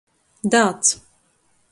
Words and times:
Dāds. 0.55 0.95